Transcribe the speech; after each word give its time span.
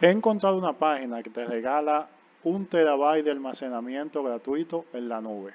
He 0.00 0.10
encontrado 0.10 0.58
una 0.58 0.72
página 0.72 1.22
que 1.22 1.30
te 1.30 1.44
regala 1.44 2.08
un 2.42 2.66
terabyte 2.66 3.24
de 3.24 3.30
almacenamiento 3.30 4.24
gratuito 4.24 4.86
en 4.92 5.08
la 5.08 5.20
nube. 5.20 5.54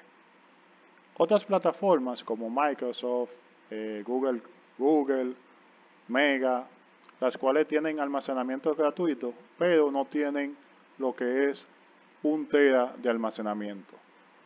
Otras 1.18 1.44
plataformas 1.44 2.24
como 2.24 2.48
Microsoft, 2.48 3.30
eh, 3.70 4.02
Google, 4.06 4.40
Google, 4.78 5.34
Mega, 6.08 6.66
las 7.20 7.36
cuales 7.36 7.68
tienen 7.68 8.00
almacenamiento 8.00 8.74
gratuito, 8.74 9.34
pero 9.58 9.90
no 9.90 10.06
tienen 10.06 10.56
lo 10.96 11.14
que 11.14 11.50
es 11.50 11.66
un 12.22 12.46
tera 12.46 12.94
de 12.96 13.10
almacenamiento. 13.10 13.94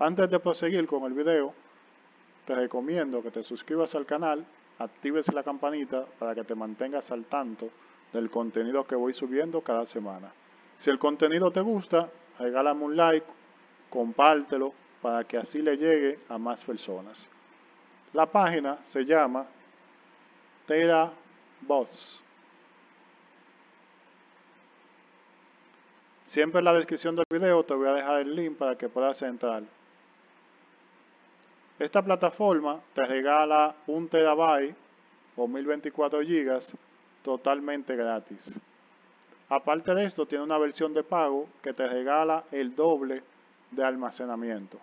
Antes 0.01 0.29
de 0.29 0.41
proseguir 0.41 0.89
con 0.89 1.05
el 1.05 1.13
video, 1.13 1.55
te 2.45 2.57
recomiendo 2.57 3.23
que 3.23 3.31
te 3.31 3.45
suscribas 3.45 3.95
al 3.95 4.07
canal, 4.07 4.45
actives 4.81 5.33
la 5.33 5.45
campanita 5.45 6.05
para 6.19 6.35
que 6.35 6.43
te 6.43 6.57
mantengas 6.57 7.13
al 7.13 7.25
tanto 7.27 7.71
del 8.15 8.31
contenido 8.31 8.87
que 8.87 8.95
voy 8.95 9.13
subiendo 9.13 9.61
cada 9.61 9.85
semana. 9.85 10.33
Si 10.79 10.89
el 10.89 10.99
contenido 10.99 11.51
te 11.51 11.61
gusta, 11.61 12.09
regálame 12.39 12.85
un 12.85 12.97
like, 12.97 13.27
compártelo 13.91 14.73
para 15.03 15.25
que 15.25 15.37
así 15.37 15.61
le 15.61 15.77
llegue 15.77 16.21
a 16.29 16.39
más 16.39 16.65
personas. 16.65 17.29
La 18.13 18.27
página 18.27 18.79
se 18.85 19.05
llama 19.05 19.47
TeraBoss. 20.67 22.23
Siempre 26.27 26.61
en 26.61 26.65
la 26.65 26.73
descripción 26.73 27.17
del 27.17 27.27
video 27.29 27.65
te 27.65 27.75
voy 27.75 27.89
a 27.89 27.95
dejar 27.95 28.21
el 28.21 28.35
link 28.35 28.57
para 28.57 28.79
que 28.79 28.89
puedas 28.89 29.21
entrar. 29.23 29.65
Esta 31.81 32.01
plataforma 32.01 32.81
te 32.95 33.05
regala 33.05 33.75
un 33.89 34.09
terabyte 34.09 34.77
o 35.37 35.49
1024 35.49 36.23
gigas 36.23 36.77
totalmente 37.25 37.97
gratis. 37.97 38.55
Aparte 39.49 39.95
de 39.95 40.05
esto, 40.05 40.27
tiene 40.27 40.45
una 40.45 40.59
versión 40.59 40.95
de 40.95 41.03
pago 41.03 41.49
que 41.63 41.73
te 41.73 41.89
regala 41.89 42.45
el 42.53 42.77
doble 42.77 43.23
de 43.71 43.85
almacenamiento. 43.85 44.79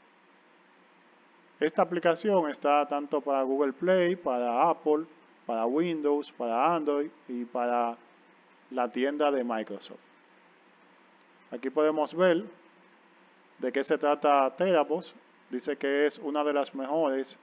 Esta 1.59 1.83
aplicación 1.83 2.49
está 2.49 2.85
tanto 2.87 3.21
para 3.21 3.43
Google 3.43 3.73
Play, 3.73 4.15
para 4.15 4.69
Apple, 4.69 5.05
para 5.45 5.65
Windows, 5.65 6.31
para 6.31 6.75
Android 6.75 7.11
y 7.27 7.45
para 7.45 7.95
la 8.71 8.89
tienda 8.89 9.29
de 9.29 9.43
Microsoft. 9.43 9.99
Aquí 11.51 11.69
podemos 11.69 12.15
ver 12.15 12.43
de 13.59 13.71
qué 13.71 13.83
se 13.83 13.97
trata 13.97 14.49
Terabos. 14.55 15.13
Dice 15.51 15.75
que 15.75 16.07
es 16.07 16.17
una 16.17 16.43
de 16.43 16.53
las 16.53 16.73
mejores 16.73 17.37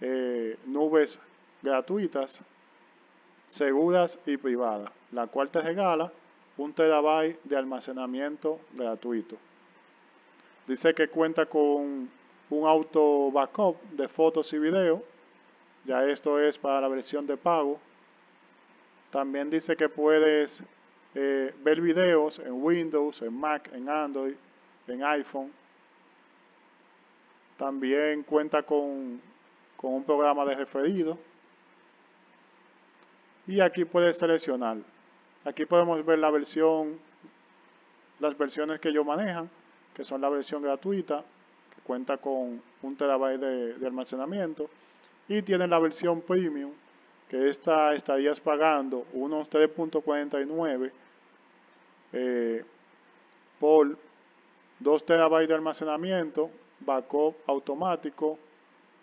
eh, 0.00 0.58
nubes 0.66 1.18
gratuitas, 1.62 2.42
seguras 3.48 4.18
y 4.26 4.36
privadas, 4.36 4.90
la 5.12 5.26
cual 5.26 5.48
te 5.50 5.60
regala 5.60 6.12
un 6.56 6.72
terabyte 6.72 7.42
de 7.44 7.56
almacenamiento 7.56 8.60
gratuito. 8.72 9.36
Dice 10.66 10.94
que 10.94 11.08
cuenta 11.08 11.46
con 11.46 12.08
un 12.50 12.66
auto 12.66 13.30
backup 13.30 13.76
de 13.90 14.08
fotos 14.08 14.52
y 14.52 14.58
video. 14.58 15.02
Ya 15.84 16.04
esto 16.06 16.40
es 16.40 16.56
para 16.56 16.80
la 16.80 16.88
versión 16.88 17.26
de 17.26 17.36
pago. 17.36 17.78
También 19.10 19.50
dice 19.50 19.76
que 19.76 19.88
puedes 19.88 20.62
eh, 21.14 21.54
ver 21.62 21.80
videos 21.80 22.38
en 22.38 22.52
Windows, 22.52 23.20
en 23.22 23.38
Mac, 23.38 23.70
en 23.72 23.88
Android, 23.88 24.34
en 24.88 25.04
iPhone. 25.04 25.52
También 27.56 28.22
cuenta 28.22 28.62
con, 28.62 29.20
con 29.76 29.94
un 29.94 30.04
programa 30.04 30.44
de 30.44 30.54
referido. 30.54 31.18
Y 33.46 33.60
aquí 33.60 33.84
puedes 33.84 34.18
seleccionar. 34.18 34.78
Aquí 35.44 35.66
podemos 35.66 36.04
ver 36.04 36.18
la 36.18 36.30
versión, 36.30 36.98
las 38.18 38.36
versiones 38.38 38.80
que 38.80 38.88
ellos 38.88 39.04
manejan, 39.04 39.50
que 39.94 40.04
son 40.04 40.20
la 40.20 40.30
versión 40.30 40.62
gratuita, 40.62 41.22
que 41.74 41.82
cuenta 41.82 42.16
con 42.16 42.62
un 42.82 42.96
terabyte 42.96 43.40
de, 43.40 43.86
almacenamiento, 43.86 44.70
y 45.28 45.42
tienen 45.42 45.70
la 45.70 45.78
versión 45.78 46.22
premium, 46.22 46.72
que 47.28 47.48
esta 47.48 47.94
estarías 47.94 48.40
pagando 48.40 49.06
unos 49.12 49.50
3.49 49.50 50.90
eh, 52.12 52.64
por 53.60 53.98
2 54.80 55.06
terabytes 55.06 55.48
de 55.48 55.54
almacenamiento, 55.54 56.50
backup 56.80 57.36
automático, 57.46 58.38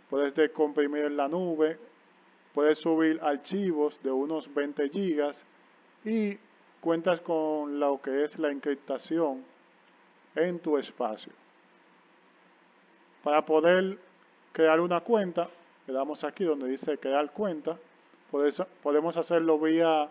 puedes 0.09 0.34
descomprimir 0.34 1.06
en 1.06 1.18
la 1.18 1.28
nube, 1.28 1.78
puedes 2.53 2.79
subir 2.79 3.19
archivos 3.22 4.01
de 4.03 4.12
unos 4.12 4.53
20 4.53 4.89
gigas 4.89 5.45
y 6.03 6.38
cuentas 6.79 7.22
con 7.22 7.79
lo 7.79 8.01
que 8.01 8.23
es 8.23 8.39
la 8.39 8.51
encriptación 8.51 9.44
en 10.35 10.59
tu 10.59 10.78
espacio. 10.78 11.31
Para 13.23 13.45
poder 13.45 13.97
crear 14.51 14.79
una 14.79 15.01
cuenta, 15.01 15.50
le 15.88 15.94
damos 15.94 16.23
aquí 16.23 16.44
donde 16.44 16.67
dice 16.67 16.97
crear 16.97 17.31
cuenta, 17.31 17.78
podemos 18.81 19.17
hacerlo 19.17 19.59
vía 19.59 20.09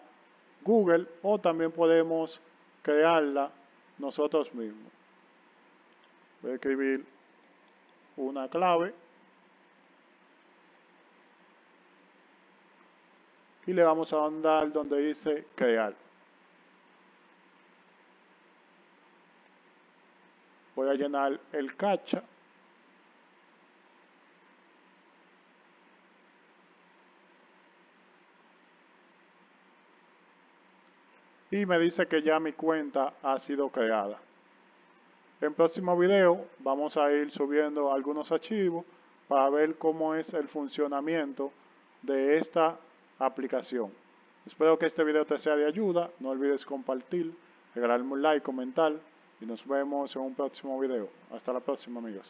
Google 0.62 1.06
o 1.22 1.38
también 1.38 1.72
podemos 1.72 2.40
crearla 2.82 3.50
nosotros 3.98 4.52
mismos. 4.54 4.92
Voy 6.42 6.52
a 6.52 6.54
escribir 6.54 7.04
una 8.16 8.48
clave 8.48 8.94
y 13.70 13.72
le 13.72 13.84
vamos 13.84 14.12
a 14.12 14.16
mandar 14.19 14.72
donde 14.72 14.98
dice 14.98 15.47
crear. 15.54 15.94
Voy 20.75 20.88
a 20.88 20.94
llenar 20.94 21.38
el 21.53 21.76
cacha. 21.76 22.20
Y 31.53 31.64
me 31.64 31.78
dice 31.78 32.09
que 32.09 32.22
ya 32.22 32.41
mi 32.41 32.53
cuenta 32.54 33.14
ha 33.22 33.38
sido 33.38 33.69
creada. 33.69 34.19
En 35.41 35.54
próximo 35.54 35.97
video 35.97 36.44
vamos 36.59 36.97
a 36.97 37.12
ir 37.12 37.30
subiendo 37.30 37.92
algunos 37.92 38.32
archivos 38.32 38.84
para 39.28 39.48
ver 39.48 39.78
cómo 39.78 40.16
es 40.16 40.34
el 40.34 40.48
funcionamiento 40.48 41.53
de 42.03 42.38
esta 42.38 42.76
aplicación. 43.20 43.92
Espero 44.47 44.78
que 44.78 44.86
este 44.86 45.04
video 45.04 45.25
te 45.25 45.38
sea 45.38 45.54
de 45.54 45.66
ayuda. 45.66 46.10
No 46.19 46.31
olvides 46.31 46.64
compartir, 46.64 47.32
regalarme 47.75 48.12
un 48.12 48.22
like, 48.22 48.42
comentar 48.42 48.92
y 49.41 49.47
nos 49.47 49.66
vemos 49.66 50.16
en 50.16 50.22
un 50.22 50.34
próximo 50.34 50.81
video. 50.81 51.08
Hasta 51.30 51.53
la 51.53 51.60
próxima 51.60 52.00
amigos. 52.00 52.26